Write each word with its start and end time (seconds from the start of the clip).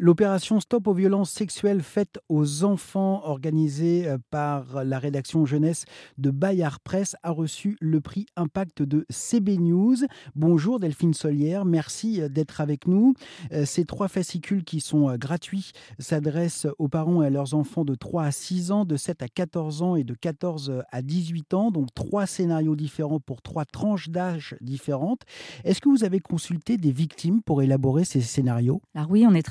L'opération 0.00 0.60
Stop 0.60 0.86
aux 0.86 0.94
violences 0.94 1.32
sexuelles 1.32 1.82
faites 1.82 2.20
aux 2.28 2.62
enfants, 2.62 3.20
organisée 3.24 4.06
euh, 4.06 4.16
par 4.30 4.84
la 4.84 5.00
rédaction 5.00 5.44
jeunesse 5.44 5.86
de 6.18 6.30
Bayard 6.30 6.78
Presse, 6.78 7.16
a 7.24 7.32
reçu 7.32 7.76
le 7.80 8.00
prix 8.00 8.26
Impact 8.36 8.82
de 8.82 9.04
CB 9.10 9.58
News. 9.58 9.96
Bonjour 10.36 10.78
Delphine 10.78 11.14
Solière, 11.14 11.64
merci 11.64 12.20
euh, 12.20 12.28
d'être 12.28 12.60
avec 12.60 12.86
nous. 12.86 13.14
Euh, 13.50 13.64
ces 13.64 13.84
trois 13.84 14.06
fascicules 14.06 14.62
qui 14.62 14.78
sont 14.78 15.16
gratuits 15.16 15.72
s'adressent 15.98 16.68
aux 16.78 16.86
parents 16.86 17.24
et 17.24 17.26
à 17.26 17.30
leurs 17.30 17.54
enfants 17.54 17.84
de 17.84 17.96
3 17.96 18.22
à 18.22 18.30
6 18.30 18.70
ans, 18.70 18.84
de 18.84 18.96
7 18.96 19.22
à 19.22 19.28
14 19.28 19.82
ans 19.82 19.96
et 19.96 20.04
de 20.04 20.14
14 20.14 20.84
à 20.92 21.02
18 21.02 21.54
ans. 21.54 21.70
Donc 21.72 21.92
trois 21.92 22.26
scénarios 22.26 22.76
différents 22.76 23.18
pour 23.18 23.42
trois 23.42 23.64
tranches 23.64 24.10
d'âge 24.10 24.54
différentes. 24.60 25.22
Est-ce 25.64 25.80
que 25.80 25.88
vous 25.88 26.04
avez 26.04 26.20
consulté 26.20 26.76
des 26.76 26.92
victimes 26.92 27.42
pour 27.42 27.62
élaborer 27.62 28.04
ces 28.04 28.20
scénarios? 28.20 28.80
Alors 28.94 29.10
oui, 29.10 29.26
on, 29.26 29.34
est 29.34 29.42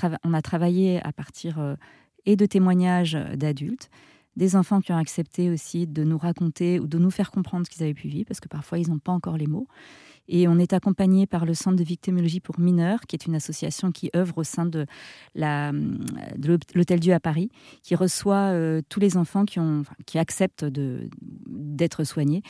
travaillé 0.41 1.01
à 1.03 1.11
partir 1.11 1.59
euh, 1.59 1.75
et 2.25 2.35
de 2.35 2.45
témoignages 2.45 3.17
d'adultes, 3.35 3.89
des 4.35 4.55
enfants 4.55 4.81
qui 4.81 4.91
ont 4.91 4.97
accepté 4.97 5.49
aussi 5.49 5.87
de 5.87 6.03
nous 6.03 6.17
raconter 6.17 6.79
ou 6.79 6.87
de 6.87 6.97
nous 6.97 7.09
faire 7.09 7.31
comprendre 7.31 7.65
ce 7.65 7.71
qu'ils 7.71 7.83
avaient 7.83 7.93
pu 7.93 8.07
vivre, 8.07 8.27
parce 8.27 8.39
que 8.39 8.47
parfois 8.47 8.77
ils 8.77 8.89
n'ont 8.89 8.99
pas 8.99 9.11
encore 9.11 9.37
les 9.37 9.47
mots. 9.47 9.67
Et 10.29 10.47
on 10.47 10.59
est 10.59 10.73
accompagné 10.73 11.25
par 11.25 11.45
le 11.45 11.53
Centre 11.53 11.77
de 11.77 11.83
victimologie 11.83 12.39
pour 12.39 12.59
mineurs, 12.59 13.01
qui 13.07 13.15
est 13.15 13.25
une 13.25 13.35
association 13.35 13.91
qui 13.91 14.09
œuvre 14.15 14.39
au 14.39 14.43
sein 14.43 14.65
de 14.65 14.85
l'Hôtel 15.35 16.99
Dieu 16.99 17.13
à 17.13 17.19
Paris, 17.19 17.49
qui 17.81 17.95
reçoit 17.95 18.51
euh, 18.51 18.81
tous 18.89 18.99
les 18.99 19.17
enfants 19.17 19.45
qui, 19.45 19.59
ont, 19.59 19.83
qui 20.05 20.19
acceptent 20.19 20.65
d'être 20.65 22.03
soignés 22.03 22.41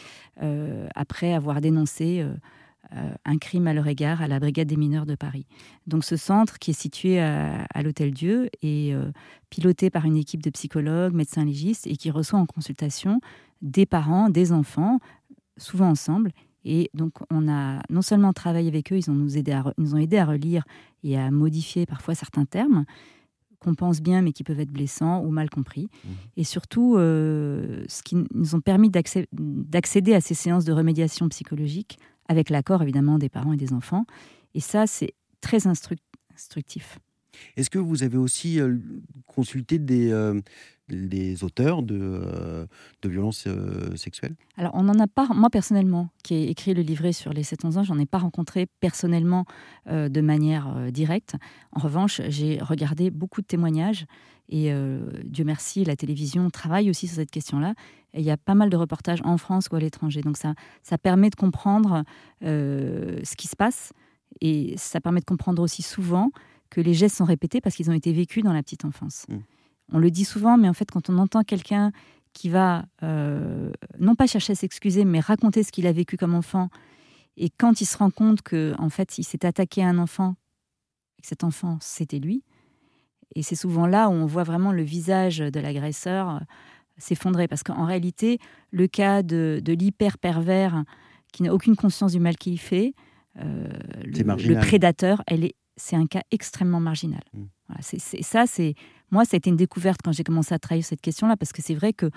euh, 0.42 0.88
après 0.96 1.34
avoir 1.34 1.62
dénoncé 1.62 2.22
euh, 2.22 2.34
un 3.26 3.38
crime 3.38 3.68
à 3.68 3.74
leur 3.74 3.88
égard 3.88 4.22
à 4.22 4.28
la 4.28 4.40
Brigade 4.40 4.68
des 4.68 4.78
mineurs 4.78 5.06
de 5.06 5.16
Paris. 5.16 5.46
Donc 5.86 6.04
ce 6.04 6.16
centre 6.16 6.60
qui 6.60 6.72
est 6.72 6.80
situé 6.80 7.20
à, 7.20 7.82
l'Hôtel 7.84 8.12
Dieu 8.12 8.50
est 8.62 8.94
euh, 8.94 9.12
piloté 9.50 9.90
par 9.90 10.06
une 10.06 10.18
équipe 10.18 10.44
de 10.44 10.50
psychologues, 10.50 11.14
médecins 11.14 11.46
légistes 11.46 11.88
et 11.88 11.96
qui 11.96 12.12
reçoit 12.12 12.40
en 12.40 12.46
consultation 12.46 13.20
des 13.62 13.86
parents, 13.86 14.30
des 14.30 14.52
enfants, 14.52 15.00
souvent 15.58 15.90
ensemble. 15.90 16.32
Et 16.66 16.90
donc 16.94 17.14
on 17.32 17.48
a 17.48 17.82
non 17.90 18.02
seulement 18.02 18.34
travaillé 18.34 18.68
avec 18.68 18.92
eux, 18.92 18.98
ils, 18.98 19.10
ont 19.10 19.16
nous, 19.16 19.38
aidé 19.38 19.52
à, 19.52 19.74
nous 19.78 19.96
ont 19.96 19.98
aidé 19.98 20.18
à 20.18 20.26
relire 20.26 20.64
et 21.04 21.18
à 21.18 21.32
modifier 21.32 21.86
parfois 21.86 22.16
certains 22.16 22.46
termes 22.46 22.86
qu'on 23.60 23.74
pense 23.74 24.02
bien 24.02 24.22
mais 24.22 24.34
qui 24.34 24.44
peuvent 24.44 24.60
être 24.60 24.72
blessants 24.72 25.24
ou 25.24 25.30
mal 25.30 25.50
compris. 25.50 25.84
Mmh. 25.84 26.10
Et 26.38 26.44
surtout, 26.44 26.96
euh, 26.98 27.84
ce 27.88 28.04
qui 28.04 28.16
nous 28.34 28.56
ont 28.56 28.62
permis 28.62 28.92
d'accéder 28.92 30.14
à 30.14 30.22
ces 30.22 30.36
séances 30.36 30.66
de 30.66 30.74
remédiation 30.74 31.28
psychologique 31.30 31.98
avec 32.28 32.50
l'accord 32.50 32.82
évidemment 32.82 33.18
des 33.18 33.30
parents 33.30 33.54
et 33.54 33.58
des 33.58 33.74
enfants. 33.74 34.06
Et 34.54 34.60
ça, 34.60 34.88
c'est 34.88 35.14
très 35.42 35.68
instructif. 35.68 37.00
Est-ce 37.56 37.70
que 37.70 37.80
vous 37.80 38.04
avez 38.04 38.18
aussi 38.18 38.60
consulté 39.26 39.80
des, 39.80 40.12
des 40.90 41.44
auteurs 41.44 41.84
de, 41.84 42.68
de 43.02 43.10
violences 43.10 43.48
sexuelles? 43.96 44.36
Alors, 44.58 44.74
on 44.76 44.84
n'en 44.84 45.00
a 45.00 45.08
pas, 45.08 45.28
moi 45.34 45.50
personnellement, 45.50 46.10
qui 46.24 46.36
ai 46.36 46.50
écrit 46.50 46.74
le 46.74 46.82
livret 46.82 47.14
sur 47.14 47.34
les 47.34 47.44
7-11 47.44 47.78
ans, 47.78 47.84
j'en 47.84 48.00
ai 48.00 48.06
pas 48.06 48.20
rencontré 48.20 48.68
personnellement 48.80 49.46
de 49.88 50.22
manière 50.22 50.92
directe. 50.92 51.36
En 51.72 51.80
revanche, 51.80 52.22
j'ai 52.30 52.60
regardé 52.60 53.10
beaucoup 53.12 53.42
de 53.42 53.48
témoignages 53.48 54.06
et 54.50 54.72
Dieu 55.26 55.44
merci, 55.44 55.84
la 55.84 55.96
télévision 55.96 56.50
travaille 56.50 56.90
aussi 56.90 57.08
sur 57.08 57.18
cette 57.18 57.32
question-là. 57.32 57.74
Il 58.14 58.22
y 58.22 58.32
a 58.32 58.38
pas 58.38 58.56
mal 58.56 58.70
de 58.70 58.78
reportages 58.78 59.20
en 59.24 59.38
France 59.38 59.68
ou 59.72 59.76
à 59.76 59.80
l'étranger. 59.80 60.22
Donc 60.22 60.38
ça, 60.38 60.54
ça 60.84 60.98
permet 60.98 61.30
de 61.30 61.36
comprendre 61.36 62.04
ce 62.42 63.36
qui 63.36 63.48
se 63.48 63.56
passe. 63.56 63.92
Et 64.42 64.76
ça 64.78 65.02
permet 65.02 65.20
de 65.20 65.26
comprendre 65.26 65.62
aussi 65.62 65.82
souvent 65.82 66.32
que 66.70 66.82
les 66.82 66.94
gestes 66.94 67.18
sont 67.18 67.26
répétés 67.26 67.62
parce 67.62 67.76
qu'ils 67.76 67.90
ont 67.90 67.94
été 67.94 68.12
vécus 68.14 68.44
dans 68.44 68.54
la 68.54 68.64
petite 68.64 68.86
enfance. 68.86 69.26
Mmh. 69.30 69.38
On 69.94 70.00
le 70.00 70.12
dit 70.12 70.26
souvent, 70.26 70.58
mais 70.58 70.70
en 70.70 70.74
fait, 70.74 70.90
quand 70.92 71.10
on 71.10 71.18
entend 71.18 71.44
quelqu'un 71.44 71.92
qui 72.34 72.50
va 72.50 72.86
non 74.00 74.16
pas 74.16 74.28
chercher 74.28 74.52
à 74.52 74.56
s'excuser, 74.56 75.06
mais 75.06 75.20
raconter 75.20 75.64
ce 75.64 75.72
qu'il 75.72 75.88
a 75.88 75.92
vécu 75.92 76.18
comme 76.18 76.36
enfant, 76.36 76.70
et 77.36 77.50
quand 77.50 77.82
il 77.82 77.86
se 77.86 77.98
rend 77.98 78.12
compte 78.12 78.44
que 78.44 78.76
en 78.78 78.90
fait, 78.90 79.18
il 79.18 79.24
s'est 79.24 79.46
attaqué 79.46 79.82
à 79.82 79.88
un 79.88 79.98
enfant, 79.98 80.36
et 81.18 81.22
que 81.22 81.28
cet 81.28 81.44
enfant 81.44 81.80
c'était 81.82 82.20
lui, 82.20 82.44
et 83.36 83.44
c'est 83.44 83.56
souvent 83.56 83.86
là 83.86 84.10
où 84.10 84.14
on 84.14 84.26
voit 84.26 84.44
vraiment 84.44 84.72
le 84.72 84.84
visage 84.84 85.40
de 85.40 85.60
l'agresseur 85.60 86.30
euh, 86.30 86.40
s'effondrer. 86.98 87.48
Parce 87.48 87.64
qu'en 87.64 87.86
réalité, 87.86 88.40
le 88.72 88.88
cas 88.88 89.24
de, 89.24 89.62
l'hyper 89.66 90.18
pervers 90.18 90.84
qui 91.34 91.44
n'a 91.44 91.54
aucune 91.54 91.76
conscience 91.76 92.14
du 92.14 92.20
mal 92.20 92.38
qu'il 92.38 92.60
fait, 92.60 92.94
euh, 93.40 93.68
le, 94.04 94.60
prédateur, 94.60 95.22
elle 95.28 95.44
est, 95.44 95.56
c'est 95.78 95.96
un 95.96 96.08
cas 96.08 96.24
extrêmement 96.32 96.80
marginal. 96.80 97.24
Mm. 97.34 97.46
c'est, 97.82 98.24
ça, 98.24 98.46
c'est 98.46 98.76
moi, 99.12 99.24
ça 99.24 99.36
a 99.36 99.38
été 99.38 99.50
une 99.50 99.56
découverte 99.56 100.02
quand 100.04 100.12
j'ai 100.12 100.24
commencé 100.24 100.54
à 100.54 100.60
travailler 100.60 100.82
cette 100.84 101.02
question-là, 101.02 101.38
parce 101.38 101.54
que 101.54 101.62
c'est 101.62 101.76
vrai 101.76 101.94
que 101.94 102.10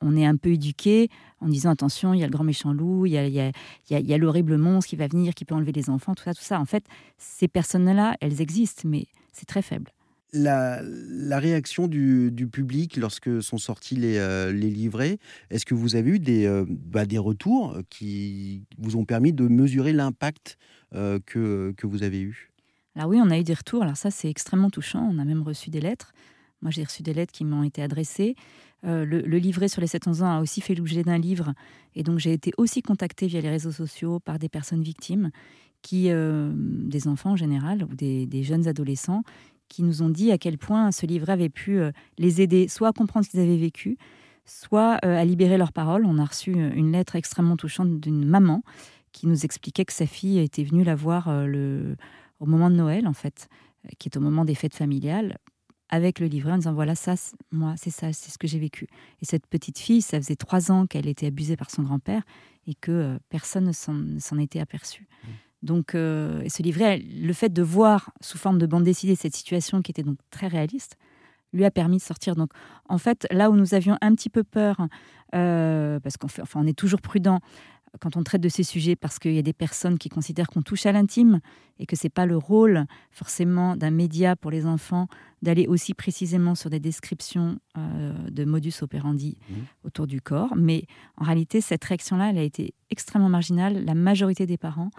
on 0.00 0.16
est 0.16 0.26
un 0.26 0.36
peu 0.36 0.50
éduqué 0.50 1.08
en 1.40 1.48
disant 1.48 1.70
attention, 1.70 2.14
il 2.14 2.20
y 2.20 2.24
a 2.24 2.26
le 2.26 2.32
grand 2.32 2.42
méchant 2.42 2.72
loup, 2.72 3.06
il 3.06 3.12
y 3.12 3.18
a, 3.18 3.26
il 3.26 3.52
y 3.88 4.14
a 4.14 4.18
l'horrible 4.18 4.56
monstre 4.56 4.90
qui 4.90 4.96
va 4.96 5.06
venir, 5.06 5.34
qui 5.34 5.44
peut 5.44 5.54
enlever 5.54 5.70
les 5.70 5.88
enfants, 5.88 6.14
tout 6.14 6.24
ça, 6.24 6.34
tout 6.34 6.42
ça. 6.42 6.58
En 6.58 6.64
fait, 6.64 6.84
ces 7.16 7.46
personnes-là, 7.46 8.16
elles 8.20 8.40
existent, 8.40 8.88
mais 8.88 9.06
c'est 9.32 9.46
très 9.46 9.62
faible 9.62 9.92
la, 10.34 11.38
réaction 11.38 11.88
du, 11.88 12.48
public 12.52 12.96
lorsque 12.96 13.42
sont 13.42 13.58
sortis 13.58 13.96
les, 13.96 14.18
euh, 14.18 14.52
livrets, 14.52 15.18
est-ce 15.50 15.64
que 15.64 15.74
vous 15.74 15.96
avez 15.96 16.10
eu 16.10 16.18
des, 16.18 16.46
euh, 16.46 16.64
bah, 16.68 17.06
des 17.06 17.18
retours 17.18 17.78
qui 17.88 18.64
vous 18.78 18.96
ont 18.96 19.04
permis 19.04 19.32
de 19.32 19.46
mesurer 19.48 19.92
l'impact 19.92 20.58
euh, 20.94 21.18
que, 21.24 21.72
que 21.76 21.86
vous 21.86 22.02
avez 22.02 22.20
eu? 22.20 22.50
Alors 22.96 23.08
oui, 23.08 23.20
on 23.22 23.30
a 23.30 23.38
eu 23.38 23.44
des 23.44 23.54
retours. 23.54 23.82
Alors 23.82 23.96
ça, 23.96 24.10
c'est 24.10 24.28
extrêmement 24.28 24.70
touchant. 24.70 25.08
On 25.12 25.18
a 25.18 25.24
même 25.24 25.42
reçu 25.42 25.70
des 25.70 25.80
lettres. 25.80 26.12
Moi, 26.62 26.70
j'ai 26.70 26.84
reçu 26.84 27.02
des 27.02 27.12
lettres 27.12 27.32
qui 27.32 27.44
m'ont 27.44 27.62
été 27.62 27.82
adressées. 27.82 28.36
le, 28.82 29.04
livret 29.38 29.68
sur 29.68 29.80
les 29.80 29.86
7-11 29.86 30.22
ans 30.22 30.38
a 30.38 30.40
aussi 30.40 30.60
fait 30.60 30.74
l'objet 30.74 31.02
d'un 31.02 31.18
livre. 31.18 31.52
Et 31.94 32.02
donc, 32.02 32.18
j'ai 32.18 32.32
été 32.32 32.52
aussi 32.56 32.80
contactée 32.82 33.26
via 33.26 33.40
les 33.40 33.50
réseaux 33.50 33.72
sociaux 33.72 34.20
par 34.20 34.38
des 34.38 34.48
personnes 34.48 34.82
victimes, 34.82 35.30
qui, 35.82 36.08
des 36.08 37.08
enfants 37.08 37.32
en 37.32 37.36
général, 37.36 37.84
ou 37.84 37.94
des, 37.94 38.42
jeunes 38.42 38.66
adolescents, 38.66 39.24
qui 39.68 39.82
nous 39.82 40.02
ont 40.02 40.08
dit 40.08 40.30
à 40.30 40.38
quel 40.38 40.58
point 40.58 40.92
ce 40.92 41.06
livret 41.06 41.32
avait 41.32 41.48
pu 41.48 41.78
euh, 41.78 41.90
les 42.18 42.40
aider 42.40 42.68
soit 42.68 42.88
à 42.88 42.92
comprendre 42.92 43.26
ce 43.26 43.30
qu'ils 43.30 43.40
avaient 43.40 43.56
vécu, 43.56 43.96
soit 44.44 44.98
euh, 45.04 45.18
à 45.18 45.24
libérer 45.24 45.58
leurs 45.58 45.72
paroles. 45.72 46.04
On 46.06 46.18
a 46.18 46.24
reçu 46.24 46.54
euh, 46.54 46.70
une 46.74 46.92
lettre 46.92 47.16
extrêmement 47.16 47.56
touchante 47.56 48.00
d'une 48.00 48.24
maman 48.24 48.62
qui 49.12 49.26
nous 49.26 49.44
expliquait 49.44 49.84
que 49.84 49.92
sa 49.92 50.06
fille 50.06 50.38
était 50.38 50.64
venue 50.64 50.84
la 50.84 50.96
voir 50.96 51.46
le, 51.46 51.96
au 52.44 52.50
moment 52.50 52.70
de 52.70 52.76
Noël, 52.76 53.06
en 53.06 53.12
fait, 53.12 53.48
qui 53.98 54.08
est 54.08 54.16
au 54.16 54.20
moment 54.20 54.44
des 54.44 54.54
fêtes 54.54 54.74
familiales, 54.74 55.38
avec 55.90 56.18
le 56.18 56.26
livret 56.26 56.52
en 56.52 56.56
disant 56.56 56.72
voilà 56.72 56.94
ça 56.94 57.14
moi 57.52 57.74
c'est 57.76 57.90
ça 57.90 58.10
c'est 58.14 58.30
ce 58.30 58.38
que 58.38 58.46
j'ai 58.48 58.58
vécu 58.58 58.88
et 59.20 59.26
cette 59.26 59.46
petite 59.46 59.78
fille 59.78 60.00
ça 60.00 60.16
faisait 60.16 60.34
trois 60.34 60.72
ans 60.72 60.86
qu'elle 60.86 61.06
était 61.06 61.26
abusée 61.26 61.58
par 61.58 61.70
son 61.70 61.82
grand-père 61.82 62.22
et 62.66 62.74
que 62.74 63.18
personne 63.28 63.66
ne 63.66 64.18
s'en 64.18 64.38
était 64.38 64.60
aperçu 64.60 65.06
mmh. 65.22 65.28
Donc, 65.64 65.94
euh, 65.94 66.44
ce 66.46 66.62
livret, 66.62 66.98
le 66.98 67.32
fait 67.32 67.50
de 67.50 67.62
voir 67.62 68.10
sous 68.20 68.36
forme 68.36 68.58
de 68.58 68.66
bande 68.66 68.84
dessinée 68.84 69.16
cette 69.16 69.34
situation 69.34 69.80
qui 69.80 69.92
était 69.92 70.02
donc 70.02 70.18
très 70.30 70.46
réaliste, 70.46 70.98
lui 71.54 71.64
a 71.64 71.70
permis 71.70 71.96
de 71.96 72.02
sortir. 72.02 72.36
Donc, 72.36 72.50
en 72.86 72.98
fait, 72.98 73.26
là 73.30 73.50
où 73.50 73.56
nous 73.56 73.72
avions 73.72 73.96
un 74.02 74.14
petit 74.14 74.28
peu 74.28 74.44
peur, 74.44 74.76
euh, 75.34 75.98
parce 76.00 76.18
qu'on 76.18 76.26
enfin, 76.26 76.60
on 76.62 76.66
est 76.66 76.78
toujours 76.78 77.00
prudent 77.00 77.40
quand 77.98 78.18
on 78.18 78.22
traite 78.22 78.42
de 78.42 78.48
ces 78.50 78.62
sujets, 78.62 78.94
parce 78.94 79.18
qu'il 79.18 79.32
y 79.32 79.38
a 79.38 79.42
des 79.42 79.54
personnes 79.54 79.96
qui 79.96 80.10
considèrent 80.10 80.48
qu'on 80.48 80.62
touche 80.62 80.84
à 80.84 80.92
l'intime 80.92 81.40
et 81.78 81.86
que 81.86 81.96
c'est 81.96 82.08
pas 82.08 82.26
le 82.26 82.36
rôle 82.36 82.84
forcément 83.10 83.76
d'un 83.76 83.90
média 83.90 84.36
pour 84.36 84.50
les 84.50 84.66
enfants 84.66 85.08
d'aller 85.42 85.66
aussi 85.66 85.92
précisément 85.92 86.54
sur 86.54 86.70
des 86.70 86.80
descriptions 86.80 87.58
euh, 87.76 88.12
de 88.30 88.44
modus 88.44 88.72
operandi 88.80 89.36
mmh. 89.48 89.54
autour 89.84 90.06
du 90.06 90.20
corps. 90.20 90.54
Mais 90.56 90.86
en 91.16 91.24
réalité, 91.24 91.60
cette 91.60 91.84
réaction-là, 91.84 92.30
elle 92.30 92.38
a 92.38 92.42
été 92.42 92.74
extrêmement 92.90 93.28
marginale. 93.28 93.84
La 93.84 93.94
majorité 93.94 94.46
des 94.46 94.56
parents 94.56 94.90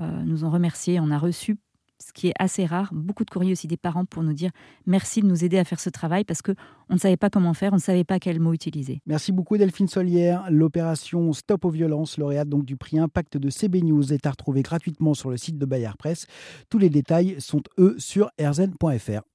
euh, 0.00 0.22
nous 0.22 0.44
ont 0.44 0.50
remerciés. 0.50 1.00
On 1.00 1.10
a 1.10 1.18
reçu 1.18 1.56
ce 2.00 2.12
qui 2.12 2.28
est 2.28 2.34
assez 2.38 2.64
rare, 2.64 2.90
beaucoup 2.92 3.24
de 3.24 3.30
courriers 3.30 3.52
aussi 3.52 3.66
des 3.66 3.76
parents 3.76 4.04
pour 4.04 4.22
nous 4.22 4.32
dire 4.32 4.50
merci 4.86 5.20
de 5.20 5.26
nous 5.26 5.44
aider 5.44 5.58
à 5.58 5.64
faire 5.64 5.80
ce 5.80 5.90
travail 5.90 6.24
parce 6.24 6.42
que 6.42 6.52
on 6.88 6.94
ne 6.94 6.98
savait 6.98 7.16
pas 7.16 7.30
comment 7.30 7.54
faire, 7.54 7.72
on 7.72 7.76
ne 7.76 7.80
savait 7.80 8.04
pas 8.04 8.18
quel 8.18 8.40
mot 8.40 8.52
utiliser. 8.52 9.00
Merci 9.06 9.30
beaucoup 9.32 9.56
Delphine 9.56 9.86
Solière. 9.86 10.46
L'opération 10.50 11.32
Stop 11.32 11.64
aux 11.64 11.70
violences, 11.70 12.18
lauréate 12.18 12.48
donc 12.48 12.64
du 12.64 12.76
prix 12.76 12.98
Impact 12.98 13.36
de 13.36 13.50
CB 13.50 13.82
News, 13.82 14.12
est 14.12 14.26
à 14.26 14.30
retrouver 14.30 14.62
gratuitement 14.62 15.14
sur 15.14 15.30
le 15.30 15.36
site 15.36 15.58
de 15.58 15.66
Bayard 15.66 15.96
Presse. 15.96 16.26
Tous 16.68 16.78
les 16.78 16.90
détails 16.90 17.36
sont 17.38 17.62
eux 17.78 17.94
sur 17.98 18.30
rzn.fr. 18.40 19.22